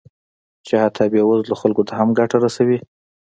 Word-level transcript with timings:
چې 0.65 0.73
حتی 0.83 1.05
بې 1.13 1.21
وزلو 1.25 1.55
خلکو 1.61 1.87
ته 1.87 1.93
هم 1.99 2.09
ګټه 2.19 2.37
رسوي 2.45 2.77